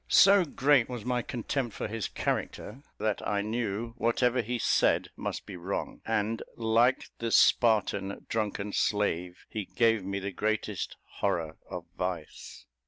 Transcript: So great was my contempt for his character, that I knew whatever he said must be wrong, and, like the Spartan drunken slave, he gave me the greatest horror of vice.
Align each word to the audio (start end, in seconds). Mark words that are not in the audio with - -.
So 0.09 0.43
great 0.45 0.89
was 0.89 1.05
my 1.05 1.21
contempt 1.21 1.75
for 1.75 1.87
his 1.87 2.07
character, 2.07 2.81
that 2.97 3.21
I 3.23 3.43
knew 3.43 3.93
whatever 3.99 4.41
he 4.41 4.57
said 4.57 5.09
must 5.15 5.45
be 5.45 5.55
wrong, 5.55 6.01
and, 6.07 6.41
like 6.57 7.09
the 7.19 7.29
Spartan 7.29 8.25
drunken 8.27 8.73
slave, 8.73 9.45
he 9.47 9.65
gave 9.65 10.03
me 10.03 10.17
the 10.17 10.31
greatest 10.31 10.97
horror 11.19 11.57
of 11.69 11.85
vice. 11.99 12.65